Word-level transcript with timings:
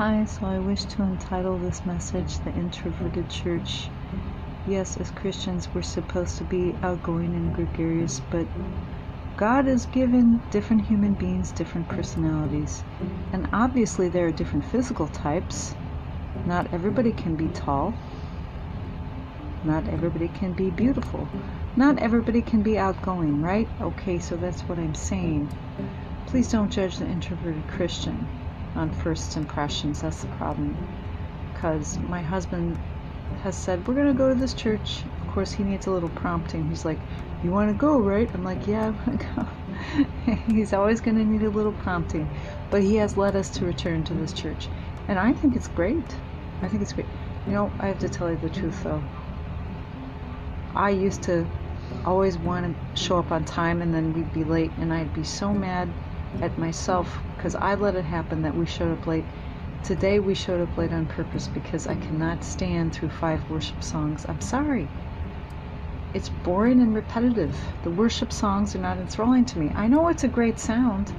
Hi, 0.00 0.24
so 0.24 0.46
I 0.46 0.58
wish 0.58 0.86
to 0.86 1.02
entitle 1.02 1.58
this 1.58 1.84
message 1.84 2.38
The 2.38 2.54
Introverted 2.54 3.28
Church. 3.28 3.90
Yes, 4.66 4.96
as 4.96 5.10
Christians, 5.10 5.68
we're 5.74 5.82
supposed 5.82 6.38
to 6.38 6.44
be 6.44 6.74
outgoing 6.82 7.34
and 7.34 7.54
gregarious, 7.54 8.22
but 8.30 8.46
God 9.36 9.66
has 9.66 9.84
given 9.84 10.40
different 10.50 10.86
human 10.86 11.12
beings 11.12 11.52
different 11.52 11.86
personalities. 11.86 12.82
And 13.34 13.46
obviously, 13.52 14.08
there 14.08 14.24
are 14.24 14.32
different 14.32 14.64
physical 14.64 15.06
types. 15.08 15.74
Not 16.46 16.72
everybody 16.72 17.12
can 17.12 17.36
be 17.36 17.48
tall, 17.48 17.92
not 19.64 19.86
everybody 19.88 20.28
can 20.28 20.54
be 20.54 20.70
beautiful, 20.70 21.28
not 21.76 21.98
everybody 21.98 22.40
can 22.40 22.62
be 22.62 22.78
outgoing, 22.78 23.42
right? 23.42 23.68
Okay, 23.82 24.18
so 24.18 24.38
that's 24.38 24.62
what 24.62 24.78
I'm 24.78 24.94
saying. 24.94 25.50
Please 26.24 26.50
don't 26.50 26.70
judge 26.70 26.96
the 26.96 27.06
introverted 27.06 27.68
Christian 27.68 28.39
on 28.74 28.90
first 28.90 29.36
impressions. 29.36 30.02
That's 30.02 30.22
the 30.22 30.28
problem. 30.28 30.76
Because 31.52 31.98
my 31.98 32.20
husband 32.20 32.78
has 33.42 33.56
said, 33.56 33.86
We're 33.86 33.94
going 33.94 34.08
to 34.08 34.14
go 34.14 34.28
to 34.28 34.34
this 34.34 34.54
church. 34.54 35.02
Of 35.22 35.32
course, 35.32 35.52
he 35.52 35.62
needs 35.64 35.86
a 35.86 35.90
little 35.90 36.08
prompting. 36.10 36.68
He's 36.68 36.84
like, 36.84 36.98
You 37.42 37.50
want 37.50 37.70
to 37.70 37.74
go, 37.74 37.98
right? 37.98 38.30
I'm 38.34 38.44
like, 38.44 38.66
Yeah, 38.66 38.86
I 38.86 38.90
want 38.90 39.20
to 39.20 39.26
go. 39.26 39.48
He's 40.48 40.72
always 40.72 41.00
going 41.00 41.16
to 41.16 41.24
need 41.24 41.42
a 41.42 41.50
little 41.50 41.72
prompting. 41.72 42.28
But 42.70 42.82
he 42.82 42.96
has 42.96 43.16
led 43.16 43.36
us 43.36 43.50
to 43.50 43.64
return 43.64 44.04
to 44.04 44.14
this 44.14 44.32
church. 44.32 44.68
And 45.08 45.18
I 45.18 45.32
think 45.32 45.56
it's 45.56 45.68
great. 45.68 46.16
I 46.62 46.68
think 46.68 46.82
it's 46.82 46.92
great. 46.92 47.06
You 47.46 47.52
know, 47.52 47.72
I 47.80 47.86
have 47.88 47.98
to 48.00 48.08
tell 48.08 48.30
you 48.30 48.36
the 48.36 48.50
truth 48.50 48.82
though. 48.84 49.02
I 50.74 50.90
used 50.90 51.22
to 51.24 51.46
always 52.04 52.38
want 52.38 52.66
to 52.66 53.02
show 53.02 53.18
up 53.18 53.32
on 53.32 53.44
time 53.44 53.82
and 53.82 53.92
then 53.92 54.12
we'd 54.12 54.32
be 54.32 54.44
late, 54.44 54.70
and 54.78 54.92
I'd 54.92 55.12
be 55.12 55.24
so 55.24 55.52
mad 55.52 55.88
at 56.40 56.58
myself 56.58 57.18
because 57.36 57.54
I 57.54 57.74
let 57.74 57.94
it 57.94 58.04
happen 58.04 58.42
that 58.42 58.56
we 58.56 58.66
showed 58.66 58.98
up 58.98 59.06
late. 59.06 59.24
Today 59.82 60.20
we 60.20 60.34
showed 60.34 60.60
up 60.60 60.76
late 60.76 60.92
on 60.92 61.06
purpose 61.06 61.48
because 61.48 61.86
I 61.86 61.94
cannot 61.94 62.44
stand 62.44 62.92
through 62.92 63.10
five 63.10 63.48
worship 63.50 63.82
songs. 63.82 64.26
I'm 64.28 64.40
sorry. 64.40 64.88
It's 66.12 66.28
boring 66.28 66.80
and 66.80 66.94
repetitive. 66.94 67.56
The 67.82 67.90
worship 67.90 68.32
songs 68.32 68.74
are 68.74 68.80
not 68.80 68.98
enthralling 68.98 69.44
to 69.46 69.58
me. 69.58 69.72
I 69.74 69.86
know 69.86 70.08
it's 70.08 70.24
a 70.24 70.28
great 70.28 70.58
sound. 70.58 71.12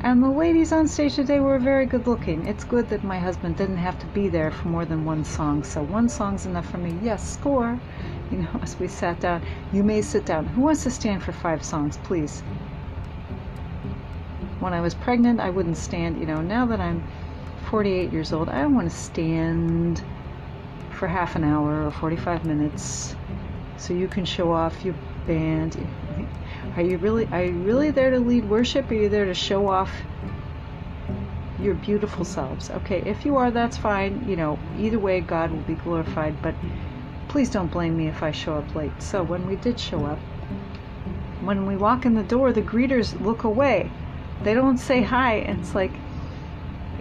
And 0.00 0.22
the 0.22 0.28
ladies 0.28 0.72
on 0.72 0.88
stage 0.88 1.14
today 1.14 1.40
were 1.40 1.58
very 1.58 1.86
good 1.86 2.06
looking. 2.06 2.46
It's 2.46 2.64
good 2.64 2.88
that 2.90 3.02
my 3.02 3.18
husband 3.18 3.56
didn't 3.56 3.78
have 3.78 3.98
to 3.98 4.06
be 4.06 4.28
there 4.28 4.50
for 4.50 4.68
more 4.68 4.84
than 4.84 5.04
one 5.04 5.24
song. 5.24 5.64
So 5.64 5.82
one 5.82 6.08
song's 6.08 6.46
enough 6.46 6.70
for 6.70 6.78
me. 6.78 6.98
Yes, 7.02 7.26
score. 7.28 7.80
You 8.30 8.38
know, 8.38 8.48
as 8.62 8.78
we 8.78 8.88
sat 8.88 9.20
down. 9.20 9.42
You 9.72 9.82
may 9.82 10.02
sit 10.02 10.26
down. 10.26 10.46
Who 10.46 10.62
wants 10.62 10.82
to 10.84 10.90
stand 10.90 11.22
for 11.22 11.32
five 11.32 11.64
songs, 11.64 11.98
please? 12.04 12.42
When 14.60 14.72
I 14.72 14.80
was 14.80 14.94
pregnant, 14.94 15.40
I 15.40 15.50
wouldn't 15.50 15.76
stand. 15.76 16.18
You 16.18 16.26
know, 16.26 16.40
now 16.40 16.66
that 16.66 16.80
I'm 16.80 17.02
48 17.70 18.12
years 18.12 18.32
old, 18.32 18.48
I 18.48 18.62
don't 18.62 18.74
want 18.74 18.90
to 18.90 18.96
stand 18.96 20.02
for 20.90 21.06
half 21.06 21.36
an 21.36 21.44
hour 21.44 21.86
or 21.86 21.90
45 21.90 22.44
minutes 22.44 23.14
so 23.76 23.92
you 23.92 24.08
can 24.08 24.24
show 24.24 24.52
off 24.52 24.84
your 24.84 24.94
band. 25.26 25.76
Are 26.76 26.82
you 26.82 26.96
really 26.98 27.26
are 27.32 27.44
you 27.44 27.52
really 27.52 27.90
there 27.90 28.10
to 28.10 28.18
lead 28.18 28.48
worship? 28.48 28.90
Or 28.90 28.94
are 28.94 28.98
you 28.98 29.08
there 29.08 29.26
to 29.26 29.34
show 29.34 29.68
off 29.68 29.90
your 31.60 31.74
beautiful 31.74 32.24
selves? 32.24 32.70
Okay, 32.70 33.02
if 33.04 33.24
you 33.24 33.36
are, 33.36 33.50
that's 33.50 33.76
fine. 33.76 34.24
You 34.28 34.36
know, 34.36 34.58
either 34.78 34.98
way, 34.98 35.20
God 35.20 35.50
will 35.50 35.60
be 35.60 35.74
glorified. 35.74 36.40
But 36.42 36.54
please 37.28 37.50
don't 37.50 37.70
blame 37.70 37.96
me 37.96 38.08
if 38.08 38.22
I 38.22 38.30
show 38.30 38.54
up 38.54 38.74
late. 38.74 39.02
So 39.02 39.22
when 39.22 39.46
we 39.46 39.56
did 39.56 39.78
show 39.78 40.04
up, 40.06 40.18
when 41.42 41.66
we 41.66 41.76
walk 41.76 42.06
in 42.06 42.14
the 42.14 42.22
door, 42.22 42.52
the 42.52 42.62
greeters 42.62 43.20
look 43.20 43.44
away. 43.44 43.90
They 44.42 44.54
don't 44.54 44.78
say 44.78 45.02
hi. 45.02 45.34
And 45.36 45.60
it's 45.60 45.74
like, 45.74 45.92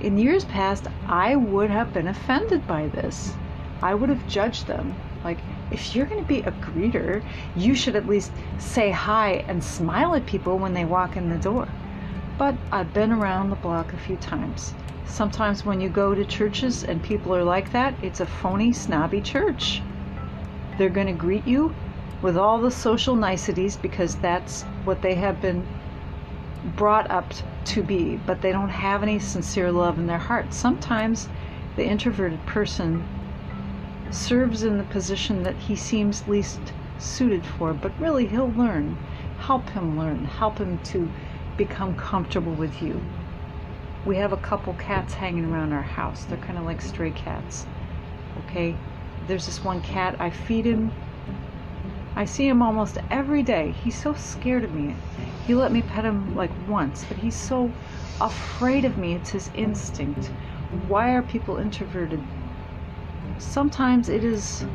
in 0.02 0.18
years 0.18 0.46
past, 0.46 0.88
I 1.08 1.36
would 1.36 1.70
have 1.70 1.94
been 1.94 2.08
offended 2.08 2.68
by 2.68 2.88
this. 2.88 3.34
I 3.82 3.94
would 3.94 4.10
have 4.10 4.28
judged 4.28 4.68
them. 4.68 4.96
Like, 5.24 5.40
if 5.72 5.96
you're 5.96 6.06
going 6.06 6.22
to 6.22 6.28
be 6.28 6.42
a 6.42 6.52
greeter, 6.52 7.24
you 7.56 7.74
should 7.76 7.96
at 7.96 8.08
least 8.08 8.32
say 8.60 8.92
hi 8.92 9.44
and 9.48 9.64
smile 9.64 10.16
at 10.16 10.26
people 10.26 10.58
when 10.58 10.74
they 10.74 10.86
walk 10.86 11.18
in 11.18 11.30
the 11.30 11.38
door. 11.38 11.68
But 12.38 12.56
I've 12.72 12.94
been 12.94 13.12
around 13.12 13.50
the 13.50 13.56
block 13.56 13.94
a 13.94 13.98
few 13.98 14.18
times. 14.18 14.74
Sometimes 15.08 15.66
when 15.66 15.80
you 15.80 15.90
go 15.90 16.14
to 16.14 16.26
churches 16.26 16.84
and 16.84 17.02
people 17.02 17.36
are 17.36 17.44
like 17.44 17.72
that, 17.72 17.96
it's 18.02 18.20
a 18.20 18.26
phony, 18.26 18.74
snobby 18.74 19.22
church. 19.22 19.82
They're 20.78 20.90
going 20.90 21.08
to 21.08 21.14
greet 21.14 21.48
you 21.48 21.74
with 22.22 22.38
all 22.38 22.60
the 22.60 22.72
social 22.72 23.16
niceties 23.16 23.78
because 23.78 24.16
that's 24.16 24.64
what 24.84 25.02
they 25.02 25.16
have 25.16 25.42
been 25.42 25.66
brought 26.76 27.10
up 27.12 27.34
to 27.66 27.84
be, 27.84 28.18
but 28.18 28.42
they 28.42 28.52
don't 28.52 28.70
have 28.70 29.04
any 29.04 29.20
sincere 29.20 29.72
love 29.72 29.98
in 29.98 30.08
their 30.08 30.18
heart. 30.18 30.54
Sometimes 30.54 31.30
the 31.76 31.86
introverted 31.86 32.44
person 32.46 33.04
serves 34.12 34.64
in 34.64 34.78
the 34.78 34.84
position 34.86 35.44
that 35.44 35.56
he 35.56 35.76
seems 35.76 36.28
least 36.28 36.60
suited 36.98 37.46
for, 37.46 37.74
but 37.74 38.00
really 38.00 38.26
he'll 38.26 38.52
learn. 38.52 38.98
Help 39.40 39.70
him 39.70 39.98
learn, 39.98 40.26
help 40.26 40.58
him 40.58 40.80
to 40.80 41.10
become 41.58 41.96
comfortable 41.96 42.54
with 42.54 42.82
you. 42.82 43.02
We 44.06 44.18
have 44.18 44.34
a 44.34 44.38
couple 44.38 44.74
cats 44.76 45.14
hanging 45.14 45.46
around 45.46 45.74
our 45.74 45.82
house. 45.82 46.26
They're 46.26 46.38
kind 46.38 46.58
of 46.58 46.66
like 46.66 46.82
stray 46.82 47.12
cats. 47.12 47.66
Okay? 48.46 48.76
There's 49.28 49.46
this 49.46 49.64
one 49.64 49.82
cat, 49.82 50.16
I 50.20 50.30
feed 50.30 50.66
him. 50.66 50.92
I 52.16 52.24
see 52.26 52.48
him 52.48 52.62
almost 52.62 52.98
every 53.12 53.44
day. 53.44 53.72
He's 53.84 54.00
so 54.02 54.14
scared 54.14 54.64
of 54.64 54.74
me. 54.74 54.96
He 55.46 55.54
let 55.54 55.72
me 55.72 55.82
pet 55.82 56.06
him 56.06 56.34
like 56.34 56.52
once, 56.68 57.04
but 57.04 57.18
he's 57.18 57.36
so 57.38 57.72
afraid 58.22 58.86
of 58.86 58.98
me. 58.98 59.14
It's 59.16 59.32
his 59.32 59.52
instinct. 59.54 60.32
Why 60.88 61.14
are 61.14 61.22
people 61.22 61.58
introverted? 61.58 62.24
Sometimes 63.38 64.08
it 64.08 64.24
is 64.24 64.66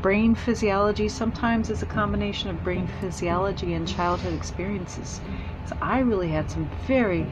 brain 0.00 0.34
physiology, 0.34 1.08
sometimes 1.08 1.68
it's 1.68 1.82
a 1.82 1.86
combination 1.86 2.48
of 2.48 2.62
brain 2.64 2.86
physiology 3.00 3.74
and 3.74 3.86
childhood 3.86 4.34
experiences. 4.34 5.20
So 5.66 5.76
I 5.82 5.98
really 5.98 6.30
had 6.30 6.50
some 6.50 6.70
very 6.86 7.26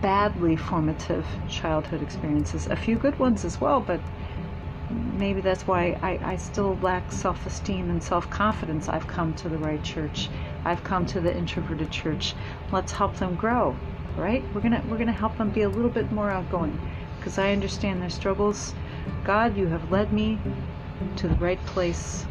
badly 0.00 0.56
formative 0.56 1.26
childhood 1.48 2.02
experiences. 2.02 2.66
A 2.68 2.76
few 2.76 2.96
good 2.96 3.18
ones 3.18 3.44
as 3.44 3.60
well, 3.60 3.80
but 3.80 4.00
maybe 4.90 5.40
that's 5.40 5.66
why 5.66 5.98
I, 6.02 6.18
I 6.22 6.36
still 6.36 6.76
lack 6.78 7.12
self 7.12 7.46
esteem 7.46 7.90
and 7.90 8.02
self 8.02 8.28
confidence. 8.30 8.88
I've 8.88 9.06
come 9.06 9.34
to 9.34 9.48
the 9.48 9.58
right 9.58 9.82
church. 9.82 10.30
I've 10.64 10.84
come 10.84 11.06
to 11.06 11.20
the 11.20 11.36
introverted 11.36 11.90
church. 11.90 12.34
Let's 12.72 12.92
help 12.92 13.16
them 13.16 13.36
grow, 13.36 13.76
right? 14.16 14.44
We're 14.54 14.60
gonna 14.60 14.82
we're 14.88 14.98
gonna 14.98 15.12
help 15.12 15.36
them 15.38 15.50
be 15.50 15.62
a 15.62 15.68
little 15.68 15.90
bit 15.90 16.12
more 16.12 16.30
outgoing 16.30 16.78
because 17.18 17.38
I 17.38 17.52
understand 17.52 18.00
their 18.02 18.10
struggles. 18.10 18.74
God, 19.24 19.56
you 19.56 19.66
have 19.68 19.90
led 19.90 20.12
me 20.12 20.40
to 21.16 21.28
the 21.28 21.36
right 21.36 21.64
place. 21.66 22.26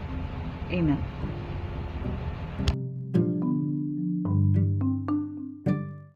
Amen. 0.71 1.03